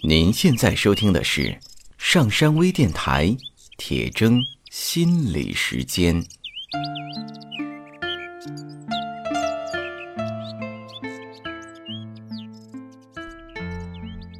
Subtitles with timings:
[0.00, 1.56] 您现在收听的是
[1.96, 3.36] 上山微电台
[3.76, 6.20] 铁铮心理时间。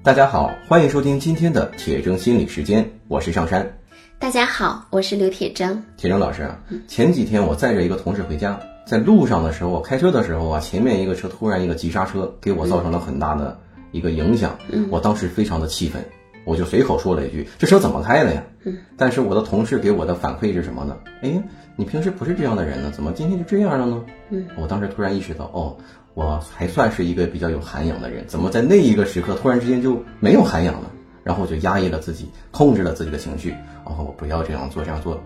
[0.02, 3.78] 大家好，欢迎收听今天的铁铮心理时间，我是上山。
[4.18, 5.78] 大家好，我是刘铁铮。
[5.96, 6.58] 铁铮老师啊，
[6.88, 13.56] 前几天我载着一个同事回家，在路上的时候，我开车的时候啊，前面一个车突然一个急刹车，给我造成了很大的
[13.92, 14.58] 一个影响。
[14.70, 16.04] 嗯我当时非常的气愤，
[16.44, 20.96] 我就随口说了一句：“这车怎么开的呀？”嗯，但是我的同事给我的反馈是什么呢？
[21.22, 21.42] 哎，
[21.76, 24.04] 你平时不是这样的人呢，怎么今天就这样了呢？
[24.30, 25.76] 嗯，我当时突然意识到，哦，
[26.14, 30.90] 我还算是一个比较有涵养的人，怎么在那一个时刻突然之间就没有涵养了？
[31.24, 33.50] 然后我就压抑了自己，控制了自己的情绪，
[33.84, 35.20] 然后我不要这样做，这样做。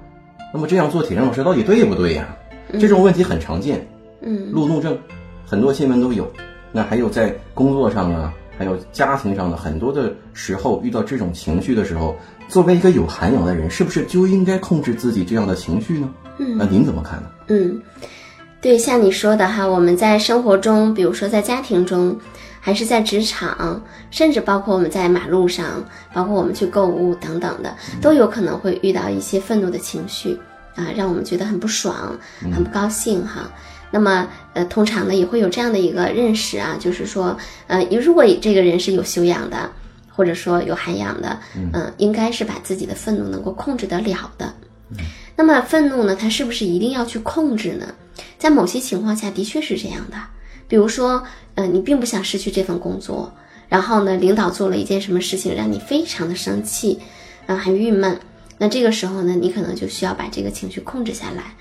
[0.52, 2.36] 那么这样做，铁铮老师到底对不对呀？
[2.80, 3.86] 这种问题很常见，
[4.20, 4.98] 嗯路怒症，
[5.46, 6.30] 很多新闻都有。
[6.72, 12.16] 那还有在工作上啊，还有家庭上的很多的时候，遇到这种情绪的时候，
[12.48, 16.12] 作为一个有涵养的人，是不是就应该控制自己这样的情绪呢？
[16.38, 17.30] 嗯那您怎么看呢？
[17.48, 17.80] 嗯，
[18.60, 22.18] 对，像你说的哈，我们在生活中，比如说在家庭中，
[22.60, 30.38] 还是在职场，甚至包括我们在马路上，包括我们去购物等等的，都有可能会遇到一些愤怒的情绪
[30.74, 32.18] 啊，让我们觉得很不爽、
[32.52, 33.50] 很不高兴哈。
[33.96, 37.34] 那么，呃，通常呢也会有这样的一个认识啊，就是说，
[37.66, 39.70] 呃，如果这个人是有修养的，
[40.10, 44.52] 或者说有涵养的，嗯、应该是把自己的愤怒能够控制得了的。
[45.34, 47.86] 那么愤怒呢，它是不是一定要去控制呢？
[48.36, 50.18] 在某些情况下的确是这样的，
[50.68, 51.22] 比如说，
[51.54, 53.32] 呃，你并不想失去这份工作，
[53.70, 57.00] 然后呢，领导做了一件什么事情让你非常的生气，
[57.46, 58.20] 啊、很郁闷，
[58.58, 61.54] 那这个时候呢，你可能就需要把这个情绪控制下来，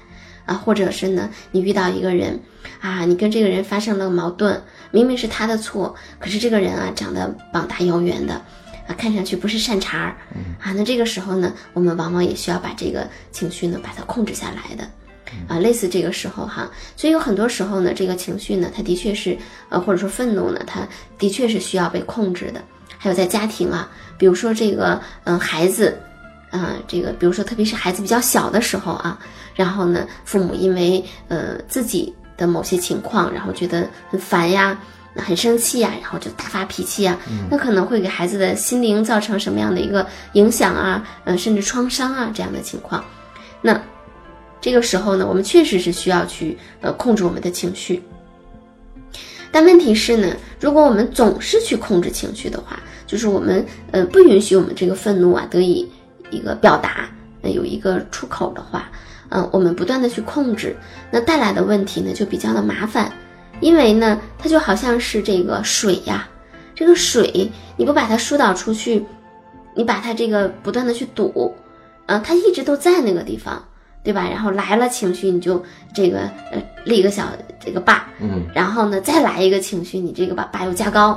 [0.45, 2.39] 啊，或者是呢，你遇到一个人，
[2.79, 8.41] 啊，你跟这个人发生了矛盾，明明是他的错，可是这个人啊，长得膀大腰圆的。
[8.87, 10.15] 啊，看上去不是善茬儿，
[10.61, 14.83] 啊，那这个时候呢，我们往往也需要把这个情绪呢，把它控制下来的，
[15.47, 19.35] 啊，类似这个时候哈，所以有很多时候呢，这个情绪呢，它的确是，
[19.69, 22.63] 呃，或者说愤怒呢，它的确是需要被控制的。
[22.95, 23.89] 还有在家庭啊，
[24.19, 25.97] 比如说这个，嗯、孩子，
[26.59, 29.19] 啊、这个，比如说特别是孩子比较小的时候啊，
[29.53, 34.77] 然后呢，父母因为呃自己的某些情况，然后觉得很烦呀。
[35.17, 37.17] 很生气呀、然后就大发脾气呀、
[37.49, 41.07] 那可能会给孩子的心灵造成什么样的一个影响啊？
[41.23, 43.01] 嗯、甚至创伤啊这样的情况。
[43.61, 43.81] 那
[44.59, 48.03] 这个时候呢，我们确实是需要去呃控制我们的情绪。
[49.53, 52.77] 但问题是呢，如果我们总是去控制情绪的话，
[53.07, 55.89] 就是我们呃不允许我们这个愤怒啊得以
[56.31, 57.09] 一个表达，
[57.41, 58.89] 呃有一个出口的话，
[59.29, 60.75] 嗯、我们不断的去控制，
[61.11, 63.11] 那带来的问题呢就比较的麻烦。
[63.61, 66.27] 因为呢，它就好像是这个水呀，
[66.75, 69.03] 这个水你不把它疏导出去，
[69.73, 71.55] 你把它这个不断的去堵，
[72.07, 73.63] 嗯，它一直都在那个地方，
[74.03, 74.27] 对吧？
[74.29, 77.23] 然后来了情绪，你就这个呃立一个小
[77.63, 81.11] 这个坝，嗯，然后呢再来一个情绪，你这个把坝又加高，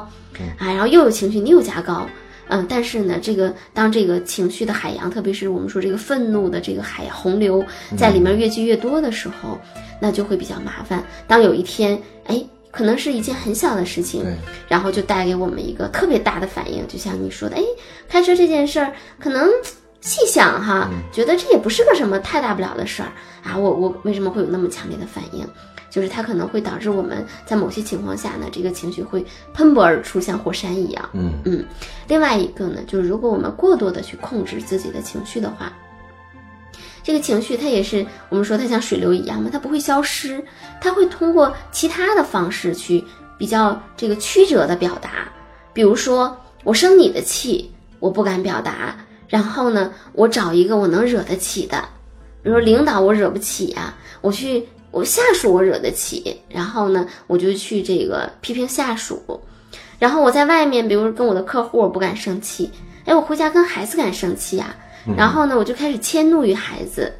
[0.59, 2.07] 啊，然后又有情绪，你又加高。
[2.49, 7.65] 嗯，但是呢，这个当这个情绪的海洋，特别是我们说这个愤怒的这个海洪流
[7.97, 9.59] 在里面越积越多的时候，
[10.01, 11.05] 那就会比较麻烦。
[11.27, 14.25] 当有一天，哎，可能是一件很小的事情，
[14.67, 17.63] 然后就带给我们一个特别大的反应，就像你说的，哎，
[18.09, 19.49] 开车这件事儿，可能
[20.01, 25.47] 细想哈，觉得这也不是个什么太大不了的事儿啊，我我为什么会有那么强烈的反应？
[25.91, 31.09] 就是它可能会导致我们在某些情况下呢，这个情绪会喷薄而出，像火山一样。
[31.13, 31.65] 嗯嗯，
[32.07, 35.73] 另外一个呢，就是如果我们过多的去控制自己的情绪的话，
[37.03, 40.45] 这个情绪它也是我们说它像水流一样嘛，它不会消失，
[40.81, 43.03] 它会通过其他的方式去
[43.39, 45.11] 比较这个曲折的表达。
[45.73, 48.95] 比如说，我生你的气，我不敢表达，
[49.27, 51.81] 然后呢，我找一个我能惹得起的，
[52.43, 59.41] 比如说领导我惹不起呀、我去我下属我惹得起，然后呢，我就去这个批评下属。
[59.99, 62.71] 然后我在外面，比如跟我的客户，我不敢生气，
[63.05, 64.75] 哎，我回家跟孩子敢生气呀、
[65.17, 67.13] 然后呢，我就开始迁怒于孩子，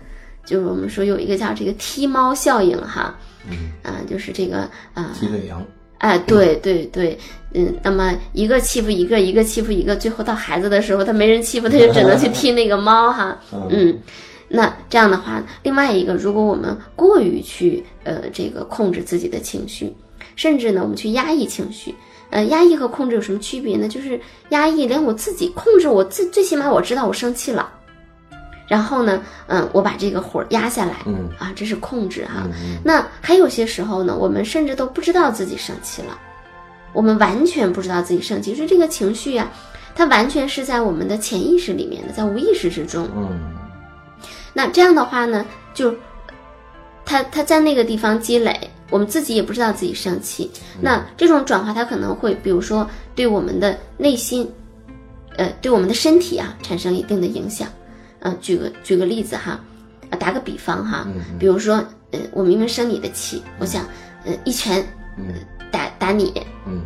[0.45, 3.19] 就是我们说有一个叫这个踢猫效应哈，
[3.51, 4.59] 嗯，啊、就是这个
[4.95, 5.61] 啊，踢尾羊，
[5.99, 7.19] 哎，对对对，
[7.53, 13.37] 嗯，那么一个欺负一个，一个欺负一个，最后到孩子的时候，他没人欺负，他就只能去踢那个猫哈，
[13.71, 13.99] 嗯，
[14.49, 19.95] 那这样的话，另外一个，如果我们过于去呃这个控制自己的情绪，
[20.37, 21.95] 甚至呢我们去压抑情绪，
[22.31, 23.87] 呃，压抑和控制有什么区别呢？
[23.87, 24.19] 就是
[24.49, 27.71] 压抑，连我自己控制我自，最起码我知道我生气了，
[28.67, 32.47] 然后呢，嗯，我把这个火压下来，嗯啊，这是控制哈。
[32.47, 36.19] 嗯那还有些时候呢，我们甚至都不知道自己生气了，
[36.95, 39.51] 我们完全不知道自己生气，就是这个情绪呀、
[39.95, 43.07] 它完全是在我们的潜意识里面的，在无意识之中。
[43.15, 43.58] 嗯
[44.59, 45.95] 那这样的话呢，就
[47.05, 50.51] 他他在那个地方积累，我们自己也不知道自己生气。
[50.81, 52.85] 那这种转化，它可能会，比如说
[53.15, 54.51] 对我们的内心，
[55.37, 57.69] 呃，对我们的身体啊，产生一定的影响。
[58.19, 59.61] 呃，举个举个例子哈，
[60.11, 61.07] 啊，打个比方哈，
[61.39, 61.77] 比如说，
[62.11, 63.87] 呃，我明明生你的气，我想，
[64.25, 64.85] 呃，一拳
[65.17, 65.35] 嗯
[65.71, 66.35] 打打你，
[66.67, 66.83] 嗯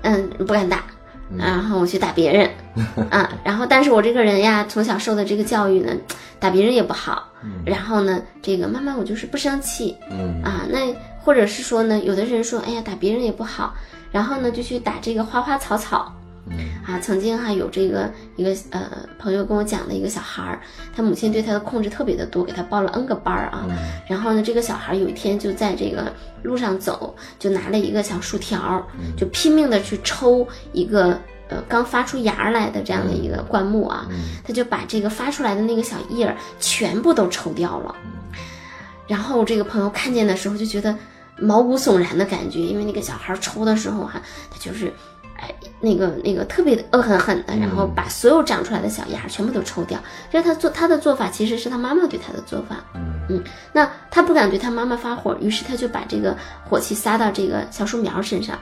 [0.00, 0.86] 嗯，不敢打，
[1.38, 2.50] 然后我去打别人，
[3.10, 5.92] 啊，然后但是我这个人呀，从小受的这个教育呢，
[6.38, 7.28] 打别人也不好，
[7.64, 10.42] 然后呢，这个妈妈我就是不生气，嗯。
[10.42, 13.74] 啊，那或者是说呢，有的人说，哎呀，打别人也不好，
[14.10, 16.21] 然后呢就去打这个花花草草，嗯
[16.86, 20.60] 啊，曾经哈有这个一个呃朋友跟我讲的一个小孩儿，
[20.94, 23.66] 他母亲对他的控制特别的多，给他报了 N 个班儿啊。
[24.08, 26.12] 然后呢，这个小孩儿有一天就在这个
[26.42, 28.84] 路上走，就拿了一个小树条儿，
[29.16, 31.18] 就拼命的去抽一个
[31.48, 34.06] 呃刚发出芽儿来的这样的一个灌木啊，
[34.44, 37.94] 他就把这个发出来的那个小叶儿全部都抽掉了。
[39.06, 40.96] 然后这个朋友看见的时候就觉得
[41.38, 44.92] 毛骨悚然的感觉，因为那个小孩抽的时候哈、他就是，哎，
[45.80, 49.98] 那个那个特别的恶狠狠的，然后把所有长出来的小芽全部都抽掉。
[50.30, 52.76] 这是他做他的做法，其实是他妈妈对他的做法。
[53.28, 53.42] 嗯，
[53.72, 56.36] 那他不敢对他妈妈发火，于是他就把这个
[56.68, 58.58] 火气撒到这个小树苗身上。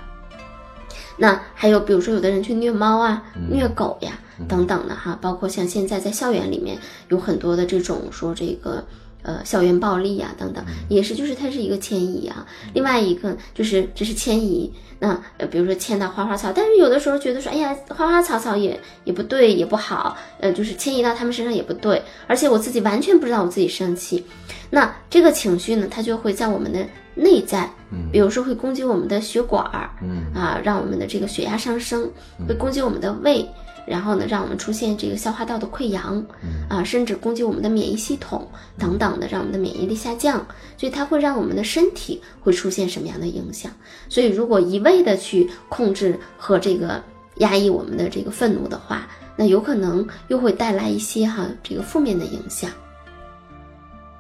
[1.17, 4.13] 那还有比如说有的人去虐猫啊、虐狗呀
[4.49, 6.79] 等等的哈，包括像现在在校园里面
[7.09, 8.83] 有很多的这种说这个
[9.23, 12.47] 呃校园暴力呀等等，也是就是它是一个迁移啊。
[12.75, 24.25] 另外一个就是这是迁移，那呃比如说迁到花花草，但是有的时候觉得说，哎呀花花草草也也不对也不好，呃就是迁移到他们身上也不对，而且我自己完全不知道我自己生气，
[24.71, 27.69] 那这个情绪呢，它就会在我们的内在，
[28.13, 30.21] 比如说会攻击我们的血管儿，嗯。
[30.35, 32.09] 啊，让我们的这个血压上升，
[32.49, 33.45] 会攻击我们的胃，
[33.87, 36.25] 然后呢，让我们出现这个消化道的溃疡，
[36.69, 38.47] 啊，甚至攻击我们的免疫系统
[38.79, 40.47] 等等的，让我们的免疫力下降，
[40.77, 43.71] 所以它会让我们的身体会出现什么样的影响？
[44.09, 47.03] 所以如果一味的去控制和这个
[47.37, 52.71] 压抑我们的这个愤怒的话，那有可能又会带来一些哈这个负面的影响。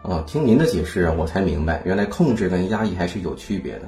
[0.02, 3.82] 哦，听您的解释啊，我才明白，原来控制跟压抑还是有区别的。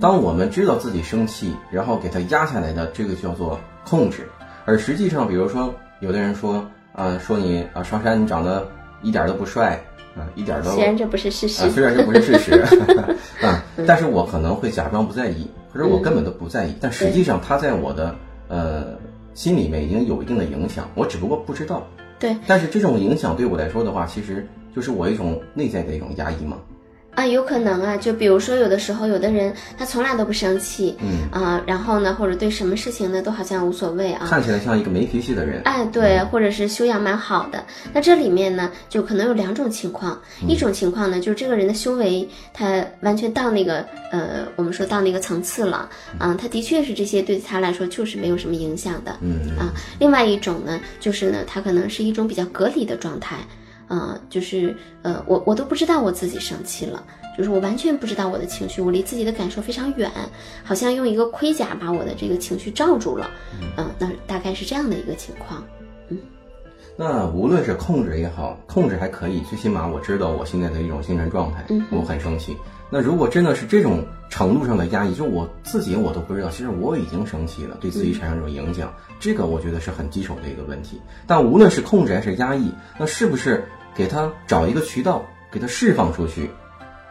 [0.00, 4.26] 当我们知道自己生气，然后给它压下来的，这个叫做控制。
[4.68, 6.62] 而实际上，比如说，有的人说，
[6.92, 8.68] 啊、说你啊，双山你长得
[9.00, 9.80] 一点都不帅，
[10.14, 12.52] 啊、一点都虽然这不是事实啊，，虽然这不是事实，
[13.40, 18.14] 啊， 但是我可能会假装不在意，或者我根本都不在意，但实际上他在我的
[18.48, 18.88] 呃
[19.32, 21.86] 心里面已经有一定的影响，我只不过不知道。
[22.18, 26.58] 对但是这种影响对我来说的话，其实就是我一种内在的一种压抑嘛。
[27.18, 35.60] 啊，有可能啊，就比如说有的时候，有的人他从来都不生气，嗯啊，然后呢，或者对什么事情呢都好像无所谓啊，看起来像一个没脾气的人。
[35.64, 37.64] 哎，对，或者是修养蛮好的。
[37.92, 40.16] 那这里面呢，就可能有两种情况。
[40.46, 49.16] 一种情况呢，就是这个人的修为他完全到那个呃，我们说到那个层次了，啊，他的确是这些对他来说就是没有什么影响的。
[49.22, 53.38] 嗯啊，另外一种呢，就是呢，他可能是一种比较隔离的状态，
[53.88, 57.02] 啊，就是呃，我我都不知道我自己生气了，
[57.36, 60.10] 就是我完全不知道我的情绪，我离自己的感受非常远，
[60.62, 63.30] 好像用一个盔甲把我的这个情绪罩住了，
[63.76, 65.64] 嗯、那大概是这样的一个情况。
[66.10, 66.18] 嗯
[67.00, 72.56] 那无论是控制也好，控制还可以，最起码我知道我现在的一种精神状态，嗯我很生气。
[72.90, 81.00] 那如果真的是这种程度上的压抑，就我自己我都不知道，其实我已经生气了，对自己产生这种影响，这个我觉得是很棘手的一个问题。
[81.24, 83.64] 但无论是控制还是压抑，那是不是
[83.98, 86.48] 给他找一个渠道，给他释放出去，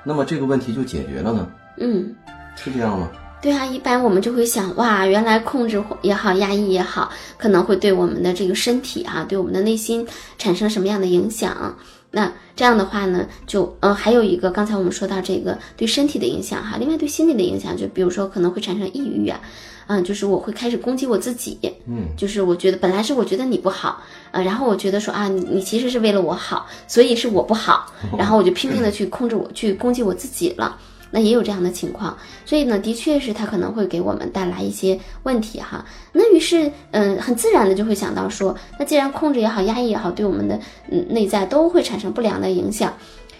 [0.05, 1.51] 那么这个问题就解决了呢？
[1.79, 2.15] 嗯，
[2.55, 3.09] 是这样吗？
[3.41, 11.75] 对啊，一般我们就会想，哇，原来控制也好，压抑也好，可能会对我们的这个身体啊、对我们的内心产生什么样的影响？
[12.17, 19.39] 那这样的话呢，就呃还有一个，刚才我们说到这个对身体的影响哈，另外对心理的影响，就比如说可能会产生抑郁啊，
[19.85, 30.75] 嗯、就是我会开始攻击我自己，嗯，就是我觉得本来是我觉得你不好，呃，然后我觉得说啊，你你其实是为了我好，所以是我不好， 然后我就拼命的去控制我，去攻击我自己了。
[31.11, 35.85] 那也有这样的情况，所以呢，的确是它可能会给我们带来一些问题哈。
[36.11, 40.59] 那于是，嗯，很自然的就会想到说，那既然控制也好，压抑也好，对我们的
[40.89, 42.93] 嗯内在都会产生不良的影响，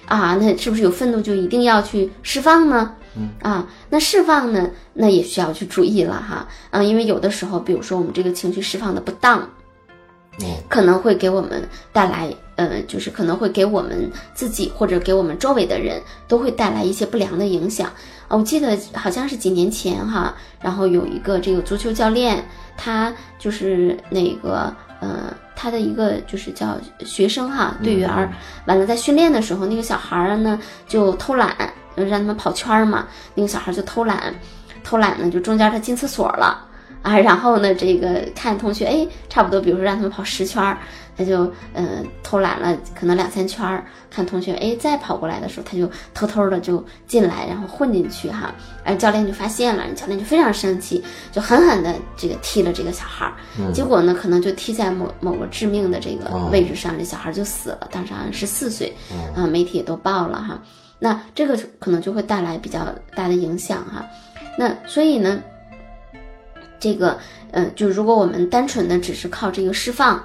[0.06, 2.94] 啊，那是不是有愤怒就一定要去释放呢？
[3.42, 9.48] 啊，那释放呢，那也需要去注意了哈，嗯，因为有的时候，比如说我们这个情绪释放的不当，哦，
[10.70, 17.90] 可能会给我们带来，呃，就是可能会给我们自己或者给我们周围的人都会带来一些不良的影响。
[18.28, 22.44] 哦，我记得好像是几年前哈，然后有一个这个足球教练，
[22.76, 28.32] 他就是那个呃，他的一个就是叫学生哈队员儿，
[28.66, 31.56] 完了在训练的时候，那个小孩儿呢就偷懒，
[31.96, 34.36] 呃让他们跑圈儿嘛，那个小孩儿就偷懒，
[34.84, 36.66] 偷懒呢就中间他进厕所了。
[37.02, 40.78] 啊，然后呢，这个看同学，哎，差不多，比如说让他们跑十圈儿，
[41.18, 51.02] 他就呃偷懒了，可能两三圈儿，看同学，哎，再跑过来的时候，他就偷偷的就进来，然后混进去哈，哎，教练就发现了，教练就非常生气，
[51.32, 53.34] 就狠狠的这个踢了这个小孩儿，
[53.72, 58.94] 结果呢，可能就踢在某某个致命的这个位置上，这小孩就死了，当时好像十四岁，
[59.34, 60.62] 啊，媒体也都报了哈，
[61.00, 62.86] 那这个可能就会带来比较
[63.16, 64.06] 大的影响哈，
[64.58, 65.42] 那所以呢。
[66.80, 67.18] 这个，
[67.52, 70.24] 呃，就如果我们单纯的只是靠这个释放，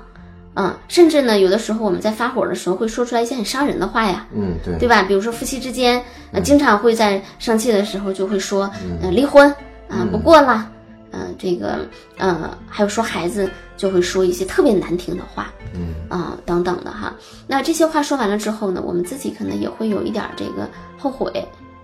[0.54, 5.02] 嗯，甚至呢，有的时候我们在发火的时候会说出来一些很伤人的话呀，嗯，对，对吧？
[5.02, 9.48] 比如说夫妻之间，呃，经常会在生气的时候就会说，呃，离婚
[9.88, 10.70] 啊，不过了，
[11.10, 17.14] 嗯，这个，呃，还有说孩子就会说一些特别难听的话，嗯，啊，等等的哈。
[17.46, 20.68] 那这些话说完了之后呢，我们自己可能也会有一点这个
[20.98, 21.32] 后悔，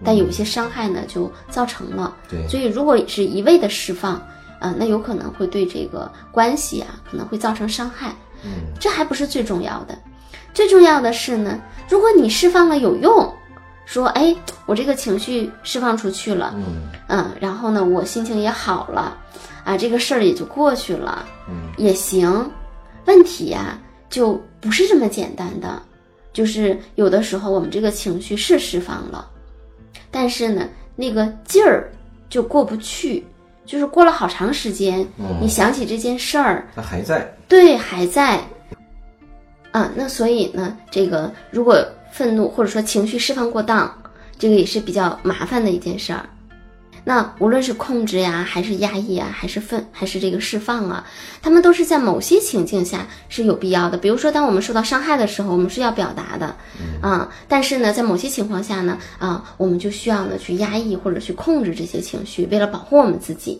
[0.05, 4.21] 但有一些伤害呢就造成了，对，所以如果是一味的释放。
[4.59, 8.15] 啊，那有可能会对这个关系啊，可能会造成伤害。
[8.45, 9.99] 嗯，这还不是最重要的，
[10.55, 13.35] 最重要的是呢，如果你释放了有用，
[13.85, 14.35] 说哎，
[14.67, 19.17] 我这个情绪释放出去了，嗯嗯，然后呢，我心情也好了，
[19.65, 22.49] 啊，这个事儿也就过去了，嗯，也行。
[23.07, 23.79] 问题呀，
[24.11, 25.83] 就不是这么简单的，
[26.33, 29.29] 就是有的时候我们这个情绪是释放了，
[30.11, 31.91] 但是呢，那个劲儿
[32.29, 33.27] 就过不去。
[33.69, 35.07] 就是过了好长时间，
[35.43, 38.41] 你想起这件事儿，它还在，对，还在。
[39.73, 41.77] 啊，那所以呢，这个如果
[42.11, 43.95] 愤怒或者说情绪释放过当，
[44.39, 46.25] 这个也是比较麻烦的一件事儿。
[47.09, 51.03] 那无论是控制呀，还是压抑啊，还是愤，还是这个释放啊，
[51.41, 53.97] 他们都是在某些情境下是有必要的。
[53.97, 56.55] 比如说，当我们受到伤害的时候，我们是要表达的，
[57.01, 63.59] 啊，但是呢，在某些情况下呢，啊，我们就需要呢去压抑或者去控制这些情绪，为了保护我们自己。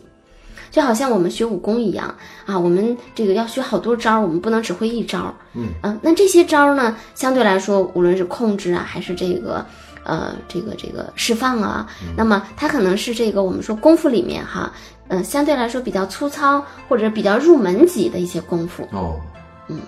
[0.71, 2.15] 就好像我们学武功一样
[2.45, 5.35] 啊，我们这个要学好多招，我们不能只会一招。
[5.55, 9.65] 嗯，啊，那这些招呢，相对来说，无论是控制啊，还是这个。
[10.09, 11.87] 呃，这个这个释放啊，
[12.17, 14.73] 那么它可能是这个我们说功夫里面哈，
[15.09, 19.21] 嗯，相对来说比较粗糙或者比较入门级的一些功夫哦，
[19.69, 19.79] 嗯，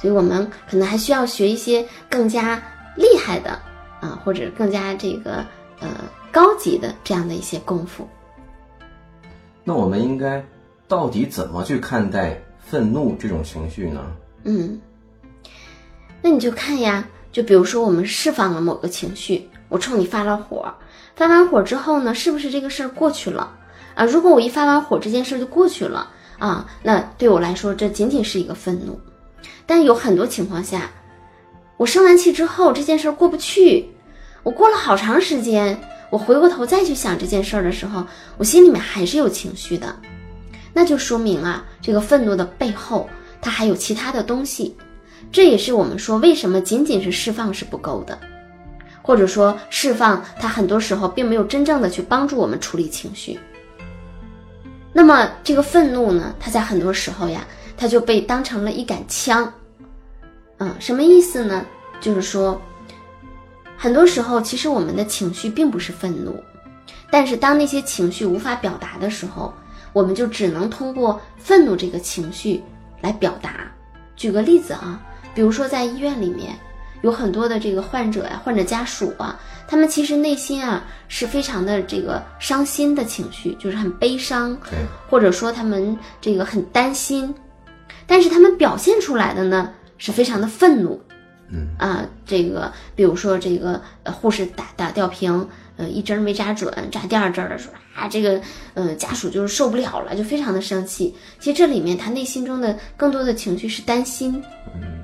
[0.00, 2.56] 所以我们可能还需要学一些更加
[2.96, 3.50] 厉害的
[4.00, 5.44] 啊，或者更加这个
[5.80, 5.88] 呃
[6.32, 8.08] 高级的这样的一些功夫。
[9.64, 10.42] 那我们应该
[10.88, 14.00] 到底怎么去看待愤怒这种情绪呢？
[14.44, 14.80] 嗯，
[16.22, 19.46] 那你就看呀，就比如说我们释放了某个情绪。
[19.68, 20.72] 我冲你发了火，
[21.14, 23.50] 发完火之后呢，是不是这个事儿过去了
[23.94, 24.04] 啊？
[24.04, 28.98] 如果我一发完火，这件事儿就过去了啊，那对我来说，这仅仅是一个愤怒。
[29.66, 30.90] 但有很多情况下，
[31.76, 33.88] 我生完气之后，这件事儿过不去，
[34.42, 35.78] 我过了好长时间，
[36.10, 38.06] 我回过头再去想这件事儿的时候，
[38.38, 39.94] 我心里面还是有情绪的，
[40.72, 43.08] 那就说明啊，这个愤怒的背后，
[43.42, 44.74] 它还有其他的东西。
[45.30, 48.18] 这也是我们说为什么仅仅是释放是不够的。
[49.08, 53.40] 或者说释放，它很多时候并没有真正的去帮助我们处理情绪。
[54.92, 59.50] 那么这个愤怒呢，它在很多时候呀，它就被当成了一杆枪。
[60.58, 61.64] 嗯，什么意思呢？
[62.02, 62.60] 就是说，
[63.78, 66.38] 很多时候其实我们的情绪并不是愤怒，
[67.10, 69.54] 但是当那些情绪无法表达的时候，
[69.94, 72.62] 我们就只能通过愤怒这个情绪
[73.00, 73.72] 来表达。
[74.16, 75.00] 举个例子啊，
[75.34, 76.54] 比如说在医院里面。
[77.02, 84.56] 有很多的这个患者呀，患者家属啊，他们其实内心啊是非常的这个伤心的情绪，就是很悲伤，
[85.08, 87.34] 或者说他们这个很担心，
[88.06, 91.00] 但是他们表现出来的呢是非常的愤怒，
[91.50, 91.68] 嗯。
[91.78, 98.38] 啊，这个比如说这个护士打打吊瓶，呃一针没扎准，扎第二针的时候啊，这个
[98.74, 101.14] 呃家属就是受不了了，就非常的生气。
[101.40, 104.42] 其实这里面他内心中的更多的情绪是担心。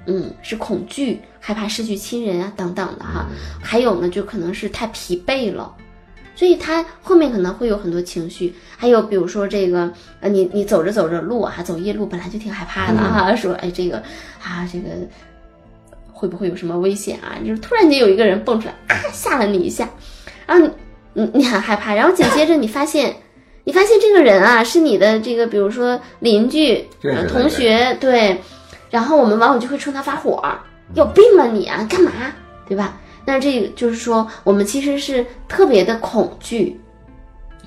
[0.07, 3.27] 嗯，是恐惧、害怕失去亲人啊，等等的哈。
[3.63, 5.75] 还有呢，就可能是太疲惫了，
[6.37, 8.55] 所以他后面可能会有很多情绪。
[8.77, 9.91] 还有比如说这个，
[10.21, 13.97] 呃，你你走着走着路啊，走夜路本来就挺害怕的哈，说哎这个
[14.43, 14.91] 啊这个
[16.13, 17.39] 会不会有什么危险啊？
[17.43, 19.89] 就是突然间有一个人蹦出来啊，吓了你一下，
[20.47, 20.71] 然后你
[21.23, 23.15] 你你很害怕，然后紧接着你发现
[23.65, 26.87] 你发现这个人啊是你的这个比如说邻居、
[27.29, 28.41] 同学对。
[28.91, 30.41] 然后我们往往就会冲他发火，
[30.95, 32.13] 有病吧你啊，干嘛？
[32.69, 32.97] 对吧？
[33.25, 36.79] 那这个就是说，我们其实是特别的恐惧，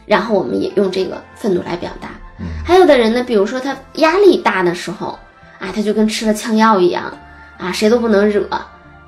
[0.06, 2.12] 然后我们也用这个愤怒来表达。
[2.64, 5.20] 还有的人呢，比如说他压力大的时候
[5.60, 7.12] 啊，他就跟吃了枪药一样
[7.58, 8.48] 啊，谁都不能惹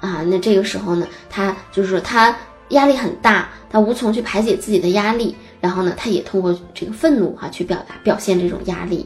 [0.02, 0.22] 啊。
[0.28, 2.36] 那这个时候呢，他就是说他
[2.70, 9.06] 压力很大，他无从去排解自己的压力，然后呢，他也通过这个愤怒哈去表达表现这种压力。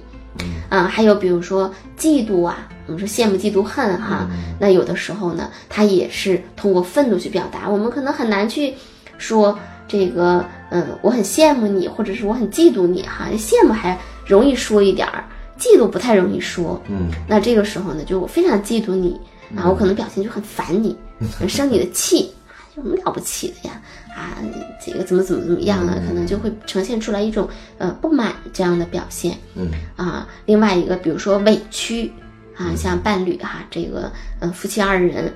[0.68, 4.28] 啊，还有比如说嫉妒啊，我们说羡慕、嫉妒、恨哈，
[4.60, 7.70] 那有的时候呢，他也是通过愤怒去表达。
[7.70, 8.74] 我们可能很难去
[9.20, 13.28] 说这个，嗯，我很羡慕你，或者是我很嫉妒你哈。
[13.38, 15.24] 羡慕还容易说一点儿，
[15.60, 16.82] 嫉妒不太容易说。
[16.90, 19.20] 嗯，那这个时候呢，就我非常嫉妒你
[19.56, 20.98] 啊，我可能表现就很烦你，
[21.38, 22.34] 很生你的气，
[22.76, 23.82] 有什么了不起的呀？
[24.16, 24.38] 啊，
[24.84, 25.96] 这个怎么怎么怎么样啊？
[26.08, 29.38] 可能就会呈现出来一种呃不满这样的表现。
[29.56, 32.12] 嗯啊，另外一个比如说委屈
[32.56, 35.34] 啊，像伴侣哈，这个呃夫妻二人，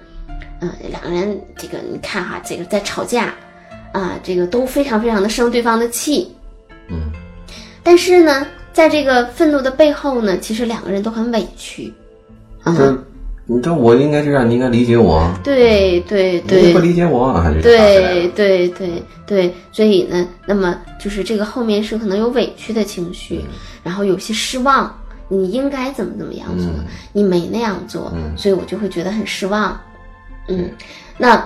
[0.62, 3.34] 嗯两个人这个你看哈，这个在吵架
[3.94, 6.32] 啊，这个都非常非常的生对方的气。
[6.90, 7.12] 嗯，
[7.84, 11.94] 但是呢，在这个愤怒的背后呢，其实两个人都很委屈。
[12.64, 12.76] 啊，
[13.48, 16.62] 这你这我应该这样，你应该理解我，对对对。
[16.62, 18.68] 你对不理解我，还是对对。
[18.70, 23.44] 对对，所以呢，那么就是这个后面是可能有委屈的情绪，
[23.84, 24.94] 然后有些失望，
[25.28, 26.86] 你应该怎么怎么样做，嗯。
[27.14, 28.38] 你没那样做，嗯。
[28.38, 29.80] 所以我就会觉得很失望。
[30.48, 30.70] 嗯，
[31.18, 31.46] 那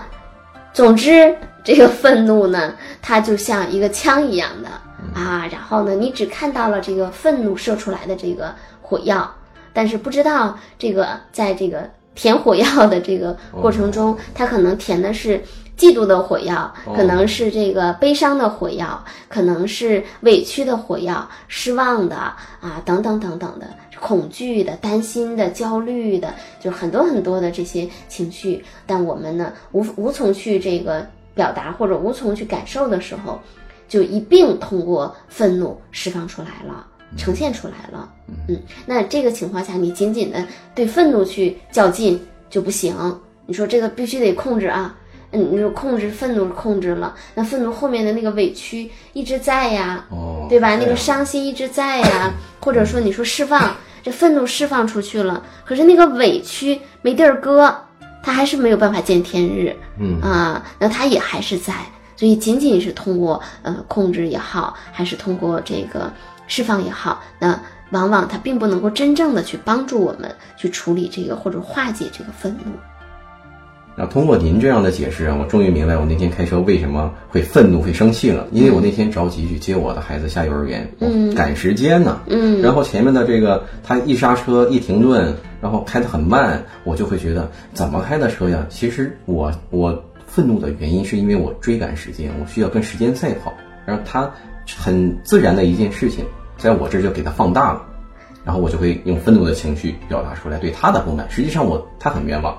[0.73, 5.23] 总之这个愤怒呢，它就像一个枪一样的嗯。
[5.23, 9.27] 啊，然后呢，你只看到了这个愤怒射出来的这个火药，
[9.73, 15.41] 但是不知道这个在这个填火药的这个过程中，他可能填的是
[15.77, 23.67] 嫉妒的火药，可能是这个悲伤的火药，可能是委屈的火药、失望的啊等等等等的
[23.99, 28.63] 恐惧的、担心的、焦虑的，就是很多很多的这些情绪。
[28.85, 33.39] 但我们呢，无无从去这个表达或者无从去感受的时候，
[33.87, 36.85] 就一并通过愤怒释放出来了。
[37.17, 38.09] 呈现出来了，
[38.47, 42.95] 嗯，那这个情况下，你仅仅的对愤怒去较劲就不行。
[43.45, 44.95] 你说这个必须得控制啊，
[45.31, 50.77] 嗯，你说控制愤怒控制了，那愤怒后面的那个委屈一直在呀，哦，对吧？
[50.77, 57.75] 那个伤心一直在呀， 或者说你说释放，这愤怒释放出去了，可是那个委屈没地儿搁，
[58.23, 60.21] 他还是没有办法见天日，嗯。
[60.21, 61.73] 啊，那他也还是在，
[62.15, 66.11] 所以仅仅是通过呃控制也好，还是通过这个
[66.51, 67.61] 释放也好，那
[67.91, 72.73] 往往它并不能够真正的去帮助我们去处理这个或者化解这个愤怒。
[73.95, 78.45] 那通过您这样的解释啊，我终于明白我那天开车为什么会愤怒、会生气了。
[78.51, 80.85] 因为我那天着急去接我的孩子下幼儿园，
[81.33, 82.19] 赶时间呢。
[82.27, 88.65] 嗯然后前面的这个他一刹车一停顿，然后开得很慢，我就会觉得怎么开的车呀？
[88.69, 93.53] 其实我我愤怒的原因是因为我追赶时间，我需要跟时间赛跑，
[93.85, 94.29] 然后他
[94.77, 96.23] 很自然的一件事情，
[96.61, 97.81] 在我这儿就给他放大了，
[98.45, 101.27] 然后我就会用愤怒的情绪表达出来对他的不满。
[101.29, 102.55] 实际上我他很冤枉，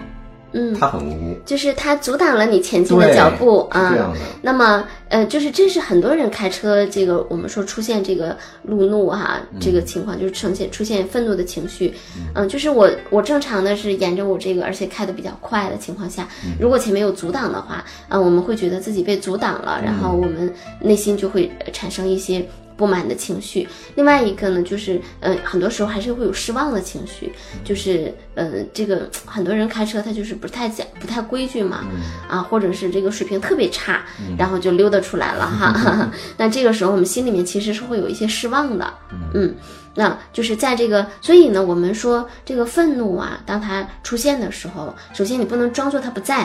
[0.53, 1.41] 嗯，他很无辜。
[1.47, 4.13] 就是他阻挡了你前进的脚步啊。
[4.43, 11.95] 那么，呃，就是这是很多人开车这个我们说出现这个路怒哈、这个情况，就是呈现出现愤怒的情绪。
[12.35, 16.27] 嗯、就是我我正常的是沿着我这个，而且开的比较快的情况下，
[16.61, 22.45] 如果前面有阻挡的话，啊、我们会觉得自己被阻挡了，然后我们内心就会呃产生一些。
[22.77, 27.33] 不满的情绪，另外一个呢，就是呃，很多时候还是会有失望的情绪，
[27.65, 31.85] 就是呃，这个很多人开车他就是不太讲不太规矩嘛，
[32.29, 34.03] 啊，或者是这个水平特别差，
[34.39, 36.11] 然后就溜达出来了哈。
[36.37, 38.93] 那这个时候我们心里面其实是会有一些失望的，
[39.35, 39.55] 嗯，
[39.95, 46.45] 那就是在这个，所以呢，我们说这个愤怒啊，当它出现的时候，首先你不能装作它不在，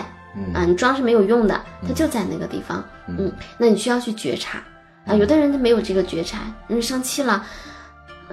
[0.54, 4.62] 啊，你装是没有用的，它就在那个地方，嗯，那你需要去觉察。
[5.08, 7.46] 啊，有的人他没有这个觉察，人生气了，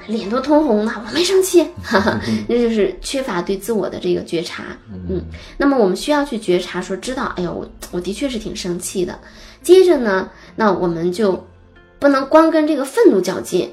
[0.06, 4.64] 脸都通红了，我没生气，哈哈，那就是缺乏对自我的这个觉察。
[5.08, 5.22] 嗯，
[5.56, 9.18] 那么我们需要去觉察，说知道，哎呦，我我的确是挺生气的。
[9.62, 11.46] 接着呢，那我们就
[11.98, 13.72] 不能光跟这个愤怒较劲。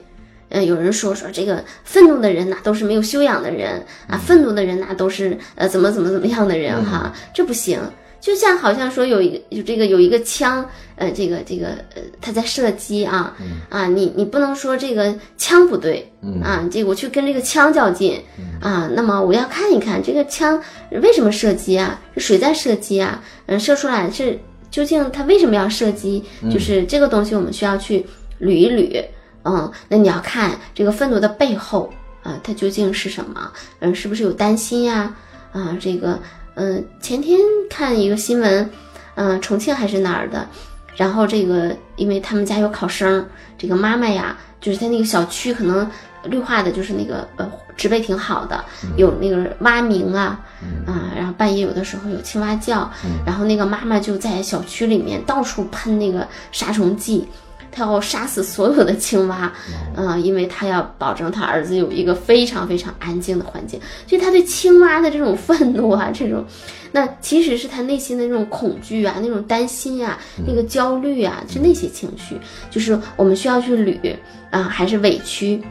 [0.50, 7.80] 呃，有人说说这个愤怒的人呐、都是没有修养的人啊，愤怒的人呐、都是呃怎么怎么怎么样的人哈，这不行。
[8.22, 10.64] 就像好像说有一个有这个有一个枪，
[10.96, 13.36] 呃，这个这个呃，他在射击啊，
[13.68, 16.08] 啊，你你不能说这个枪不对，
[16.44, 18.22] 啊，这个我去跟这个枪较劲，
[18.62, 20.62] 啊，那么我要看一看这个枪
[21.02, 22.00] 为什么射击啊？
[22.16, 23.22] 是谁在射击啊？
[23.48, 26.24] 嗯，射出来是究竟他为什么要射击？
[26.52, 28.06] 就是这个东西我们需要去
[28.40, 29.04] 捋一捋，
[29.44, 33.52] 嗯，那你要看这个愤怒的背后啊，它究竟是什么？
[33.80, 35.16] 嗯，是不是有担心呀？
[35.52, 36.18] 啊，这个，
[36.56, 38.70] 嗯，前天看一个新闻，
[39.16, 40.48] 嗯，重庆还是哪儿的，
[40.96, 43.26] 然后这个，因为他们家有考生，
[43.58, 45.90] 这个妈妈呀，就是在那个小区可能
[46.26, 48.64] 绿化的，就是那个呃植被挺好的，
[48.98, 50.40] 有那个蛙鸣啊，
[50.86, 52.92] 啊，然后半夜有的时候有青蛙叫，
[53.26, 57.28] 然后那个妈妈就在小区里面到处喷那个杀虫剂。
[57.72, 59.52] 他要杀死所有的青蛙，
[59.96, 66.46] 嗯，因为他要保证他儿子有一个非常非常安静的环境，所以他对青蛙的这种愤怒啊，这种，
[66.92, 72.36] 那其实是他内心的那种恐惧啊，那种担心啊，那个焦虑啊，是那些情绪，
[72.70, 74.16] 就是我们需要去捋
[74.50, 75.62] 啊，还是委屈。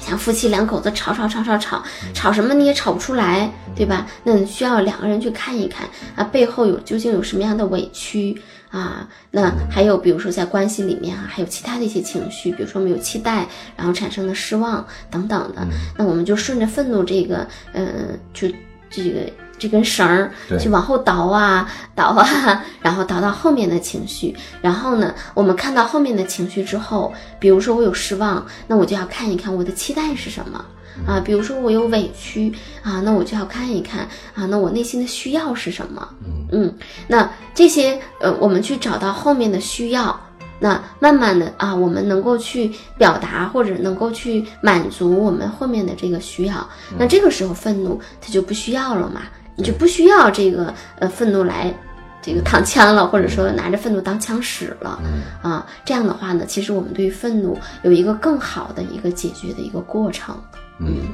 [0.00, 1.80] 像夫妻两口子吵吵吵吵吵
[2.12, 4.04] 吵什么你也吵不出来，对吧？
[4.24, 8.36] 那你需要两个人去看一看啊，背后有究竟有什么样的委屈
[8.78, 9.08] 啊？
[9.30, 18.48] 那还有比如说在关系里面啊，还有其他的一些情绪，比如说我们有期待，然后产生的失望等等的，那我们就顺着愤怒这个，嗯，就
[18.90, 19.20] 这个。
[19.58, 24.34] 这根绳儿去往后倒啊倒啊， 然后倒到后面的情绪。
[24.60, 30.64] 然后呢，我们看到后面的情绪之后，比如说我有失望，那我就要看一看我的期待是什么
[31.06, 31.20] 啊。
[31.24, 34.00] 比如说我有委屈啊，那我就要看一看
[34.34, 36.08] 啊，那我内心的需要是什么？
[36.52, 36.74] 嗯，
[37.06, 40.18] 那这些呃，我们去找到后面的需要，
[40.60, 46.68] 那慢慢的啊，我们能够去表达或者能够去满足我们后面的这个需要。
[46.98, 49.22] 那这个时候愤怒它就不需要了嘛。
[49.56, 51.72] 你就不需要这个呃愤怒来
[52.20, 54.98] 这个躺枪了，或者说拿着愤怒当枪使了
[55.42, 55.66] 啊。
[55.84, 60.34] 这样的话呢，其实我们对于愤怒有一个更好的一个解决的一个过程。
[60.78, 61.08] 嗯，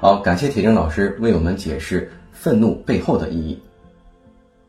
[0.00, 3.58] 好，感谢铁铮老师为我们解释愤怒背后的意义。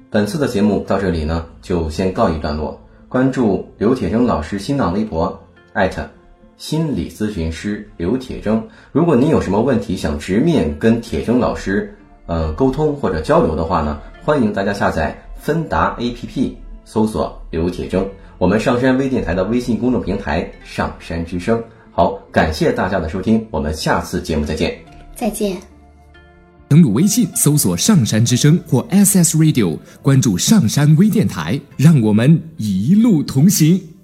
[0.09, 2.79] 本次的节目到这里呢，就先告一段落。
[3.09, 5.37] 关注刘铁铮老师新浪微博
[5.73, 6.07] 艾特
[6.55, 8.61] 心理咨询师刘铁铮。
[8.91, 11.93] 如果您有什么问题想直面跟铁铮老师。
[12.27, 18.05] 呃，沟通或者交流的话呢，欢迎大家下载芬达 APP，搜索刘铁铮，
[18.37, 21.63] 我们上山微电台的微信公众平台“上山之声”。
[21.91, 24.77] 好，感谢大家的收听，我们下次节目再见。
[25.15, 25.55] 再见。
[26.67, 33.94] 登录微信搜索“上山之声”或 SS Radio，关注上山微电台，让我们一路同行。